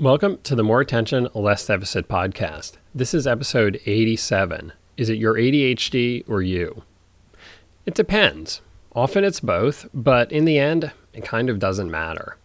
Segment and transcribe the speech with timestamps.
[0.00, 2.74] Welcome to the More Attention, Less Deficit podcast.
[2.94, 4.72] This is episode 87.
[4.96, 6.84] Is it your ADHD or you?
[7.84, 8.60] It depends.
[8.94, 12.36] Often it's both, but in the end, it kind of doesn't matter.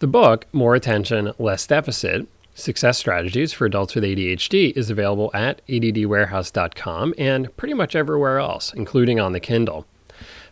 [0.00, 5.66] The book, More Attention, Less Deficit Success Strategies for Adults with ADHD, is available at
[5.66, 9.86] addwarehouse.com and pretty much everywhere else, including on the Kindle.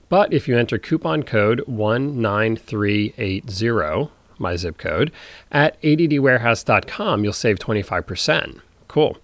[0.08, 5.12] But if you enter coupon code 19380, my zip code,
[5.50, 8.60] at addwarehouse.com, you'll save 25%.
[8.88, 9.18] Cool.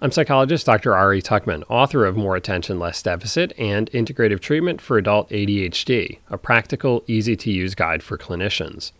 [0.00, 0.94] I'm psychologist Dr.
[0.94, 6.38] Ari Tuckman, author of More Attention, Less Deficit and Integrative Treatment for Adult ADHD, a
[6.38, 8.92] practical, easy to use guide for clinicians.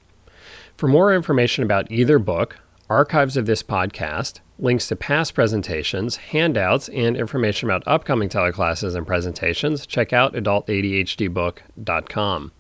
[0.77, 2.59] For more information about either book,
[2.91, 9.07] archives of this podcast, links to past presentations, handouts, and information about upcoming teleclasses and
[9.07, 12.53] presentations, check out adultadhdbook.com.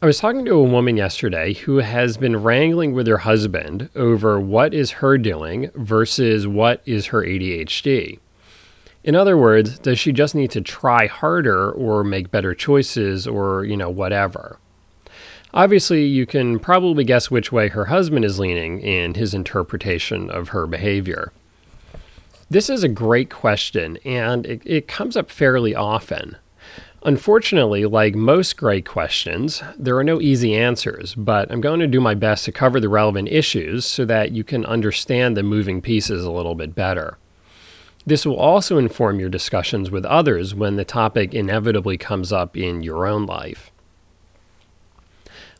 [0.00, 4.38] I was talking to a woman yesterday who has been wrangling with her husband over
[4.38, 8.20] what is her doing versus what is her ADHD.
[9.02, 13.64] In other words, does she just need to try harder or make better choices or,
[13.64, 14.60] you know, whatever?
[15.52, 20.50] Obviously, you can probably guess which way her husband is leaning in his interpretation of
[20.50, 21.32] her behavior.
[22.48, 26.36] This is a great question, and it, it comes up fairly often.
[27.04, 32.00] Unfortunately, like most great questions, there are no easy answers, but I'm going to do
[32.00, 36.24] my best to cover the relevant issues so that you can understand the moving pieces
[36.24, 37.16] a little bit better.
[38.04, 42.82] This will also inform your discussions with others when the topic inevitably comes up in
[42.82, 43.70] your own life.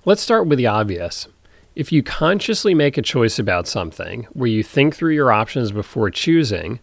[0.05, 1.29] Let's start with the obvious.
[1.77, 6.11] If you consciously make a choice about something where you think through your options before
[6.11, 6.81] choosing,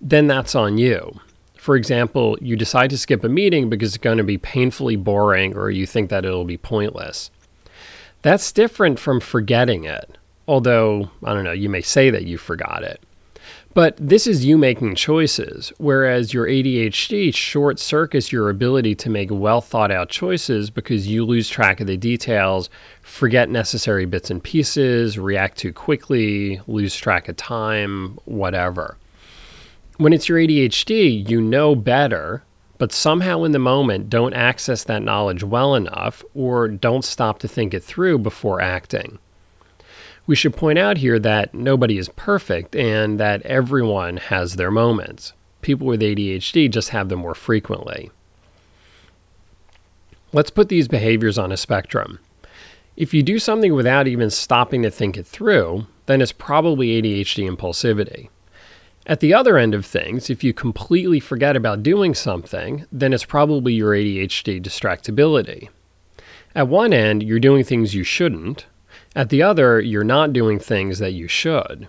[0.00, 1.20] then that's on you.
[1.68, 5.54] For example, you decide to skip a meeting because it's going to be painfully boring
[5.54, 7.30] or you think that it'll be pointless.
[8.22, 12.82] That's different from forgetting it, although, I don't know, you may say that you forgot
[12.84, 13.02] it.
[13.74, 19.28] But this is you making choices, whereas your ADHD short circuits your ability to make
[19.30, 22.70] well thought out choices because you lose track of the details,
[23.02, 28.96] forget necessary bits and pieces, react too quickly, lose track of time, whatever.
[29.98, 32.44] When it's your ADHD, you know better,
[32.78, 37.48] but somehow in the moment don't access that knowledge well enough or don't stop to
[37.48, 39.18] think it through before acting.
[40.24, 45.32] We should point out here that nobody is perfect and that everyone has their moments.
[45.62, 48.12] People with ADHD just have them more frequently.
[50.32, 52.20] Let's put these behaviors on a spectrum.
[52.96, 57.50] If you do something without even stopping to think it through, then it's probably ADHD
[57.50, 58.28] impulsivity.
[59.08, 63.24] At the other end of things, if you completely forget about doing something, then it's
[63.24, 65.70] probably your ADHD distractibility.
[66.54, 68.66] At one end, you're doing things you shouldn't.
[69.16, 71.88] At the other, you're not doing things that you should.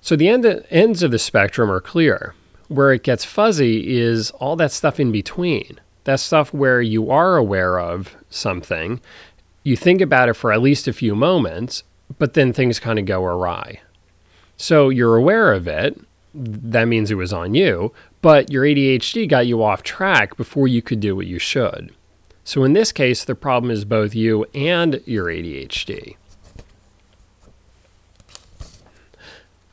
[0.00, 2.34] So the end, ends of the spectrum are clear.
[2.68, 5.80] Where it gets fuzzy is all that stuff in between.
[6.04, 9.00] That stuff where you are aware of something,
[9.64, 11.82] you think about it for at least a few moments,
[12.16, 13.80] but then things kind of go awry.
[14.60, 15.98] So you're aware of it.
[16.34, 20.82] That means it was on you, but your ADHD got you off track before you
[20.82, 21.94] could do what you should.
[22.44, 26.16] So in this case, the problem is both you and your ADHD.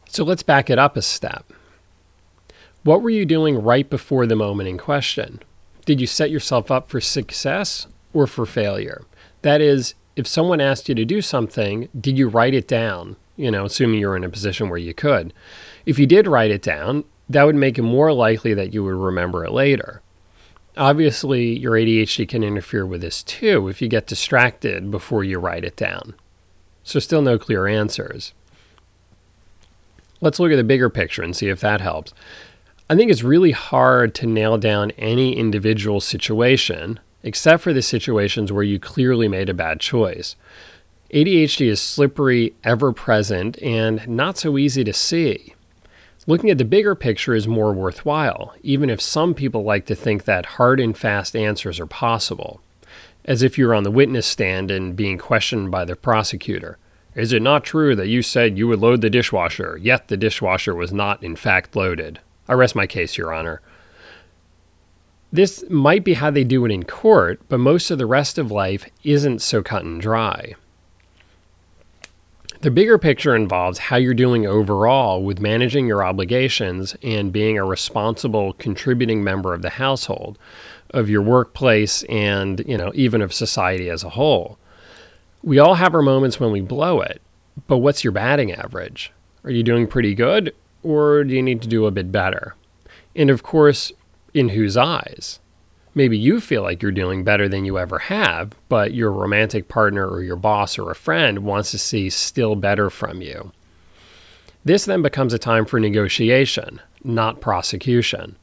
[0.07, 1.51] So let's back it up a step.
[2.83, 5.41] What were you doing right before the moment in question?
[5.83, 9.03] Did you set yourself up for success or for failure?
[9.41, 13.51] That is, if someone asked you to do something, did you write it down you
[13.51, 15.33] know, assuming you're in a position where you could.
[15.85, 18.95] If you did write it down, that would make it more likely that you would
[18.95, 20.01] remember it later.
[20.75, 25.65] Obviously, your ADHD can interfere with this too if you get distracted before you write
[25.65, 26.15] it down.
[26.83, 28.33] So, still no clear answers.
[30.21, 32.13] Let's look at the bigger picture and see if that helps.
[32.89, 38.51] I think it's really hard to nail down any individual situation, except for the situations
[38.51, 40.35] where you clearly made a bad choice.
[41.13, 45.53] ADHD is slippery, ever present, and not so easy to see.
[46.29, 50.25] Looking at the bigger picture is more worthwhile, even if some people like to think
[50.25, 52.59] that hard and fast answers are possible.
[53.23, 56.77] As if you're on the witness stand and being questioned by the prosecutor.
[57.15, 60.75] Is it not true that you said you would load the dishwasher, yet the dishwasher
[60.75, 62.19] was not in fact loaded?
[62.49, 63.61] I rest my case, Your Honor.
[65.31, 68.51] This might be how they do it in court, but most of the rest of
[68.51, 70.55] life isn't so cut and dry.
[72.61, 77.63] The bigger picture involves how you're doing overall with managing your obligations and being a
[77.63, 80.39] responsible contributing member of the household,
[80.89, 84.57] of your workplace and, you know, even of society as a whole.
[85.43, 87.21] We all have our moments when we blow it,
[87.65, 89.11] But what's your batting average?
[89.43, 90.53] Are you doing pretty good,
[90.83, 92.55] or do you need to do a bit better?
[93.15, 93.91] And of course,
[94.33, 95.39] in whose eyes?
[95.97, 100.07] Maybe you feel like you're doing better than you ever have, but your romantic partner
[100.07, 103.51] or your boss or a friend wants to see still better from you.
[104.63, 108.35] This then becomes a time for negotiation, not prosecution.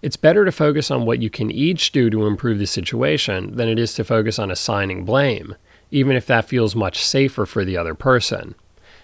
[0.00, 3.68] It's better to focus on what you can each do to improve the situation than
[3.68, 5.56] it is to focus on assigning blame,
[5.90, 8.54] even if that feels much safer for the other person,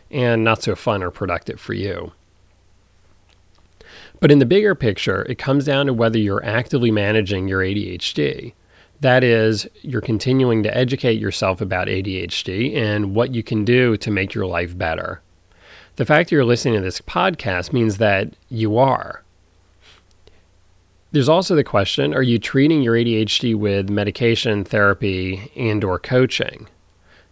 [0.08, 2.12] and not so fun or productive for you.
[4.22, 8.52] But in the bigger picture, it comes down to whether you're actively managing your ADHD.
[9.00, 14.10] That is, you're continuing to educate yourself about ADHD and what you can do to
[14.12, 15.22] make your life better.
[15.96, 19.24] The fact that you're listening to this podcast means that you are.
[21.10, 26.69] There's also the question, are you treating your ADHD with medication, therapy, and or coaching?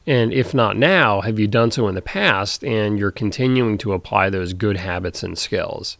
[0.08, 3.92] And if not now, have you done so in the past and you're continuing to
[3.92, 5.96] apply those good habits and skills?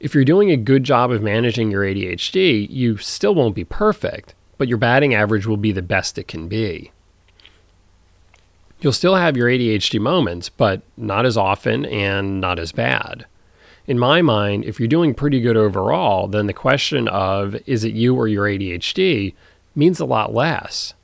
[0.00, 4.34] If you're doing a good job of managing your ADHD, you still won't be perfect,
[4.56, 6.90] but your batting average will be the best it can be.
[8.80, 13.26] You'll still have your ADHD moments, but not as often and not as bad.
[13.86, 17.92] In my mind, if you're doing pretty good overall, then the question of is it
[17.92, 19.34] you or your ADHD
[19.74, 20.94] means a lot less.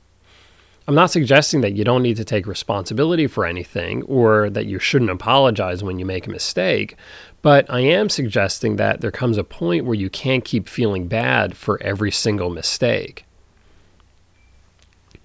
[0.87, 4.79] I'm not suggesting that you don't need to take responsibility for anything or that you
[4.79, 6.95] shouldn't apologize when you make a mistake,
[7.41, 11.57] but I am suggesting that there comes a point where you can't keep feeling bad
[11.57, 13.25] for every single mistake.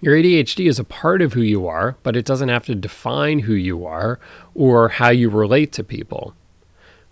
[0.01, 3.41] Your ADHD is a part of who you are, but it doesn't have to define
[3.41, 4.19] who you are
[4.57, 6.35] or how you relate to people.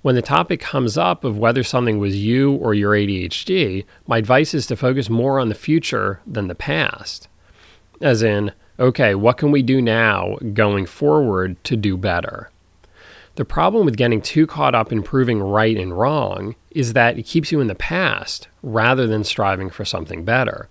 [0.03, 4.55] When the topic comes up of whether something was you or your ADHD, my advice
[4.55, 7.29] is to focus more on the future than the past
[8.01, 12.51] as in, okay, what can we do now going forward to do better?
[13.37, 17.23] The problem with getting too caught up in proving right and wrong is that it
[17.25, 20.69] keeps you in the past rather than striving for something better.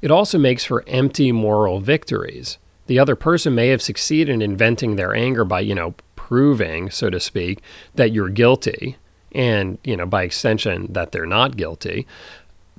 [0.00, 2.58] It also makes for empty moral victories.
[2.86, 7.10] The other person may have succeeded in venting their anger by, you know, proving, so
[7.10, 7.60] to speak,
[7.94, 8.96] that you're guilty,
[9.32, 12.06] and, you know, by extension, that they're not guilty.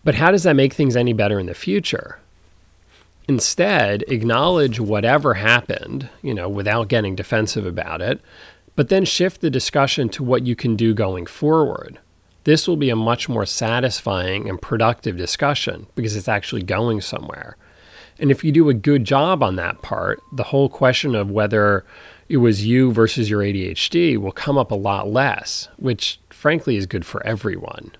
[0.03, 2.19] But how does that make things any better in the future?
[3.27, 8.21] Instead, acknowledge whatever happened, you know, without getting defensive about it,
[8.75, 11.99] but then shift the discussion to what you can do going forward.
[12.43, 17.57] This will be a much more satisfying and productive discussion because it's actually going somewhere.
[18.19, 21.83] And if you do a good job on that part, the whole question of whether
[22.29, 26.85] it was you versus your ADHD will come up a lot less, which frankly is
[26.85, 27.91] good for everyone.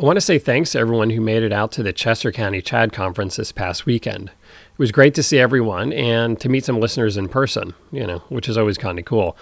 [0.00, 2.62] I want to say thanks to everyone who made it out to the Chester County
[2.62, 4.28] CHADD conference this past weekend.
[4.28, 8.18] It was great to see everyone and to meet some listeners in person, you know,
[8.28, 9.36] which is always kind of cool.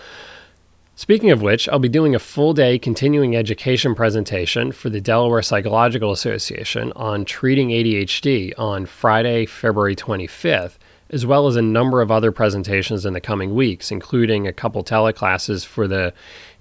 [0.95, 5.43] Speaking of which, I'll be doing a full day continuing education presentation for the Delaware
[5.43, 10.79] Psychological Association on treating ADHD on Friday, February 25th,
[11.11, 14.83] as well as a number of other presentations in the coming weeks, including a couple
[14.83, 16.15] teleclasses for the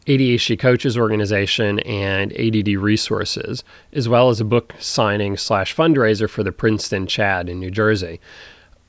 [0.08, 6.44] ADHD Coaches Organization and ADD Resources, as well as a book signing slash fundraiser for
[6.44, 8.20] the Princeton CHADD in New Jersey.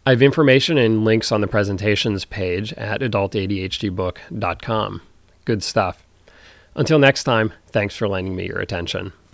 [0.05, 5.03] I have information and links on the presentations page at adultadhdbook.com.
[5.45, 6.05] Good stuff.
[6.75, 9.13] Until next time, thanks for lending me your attention.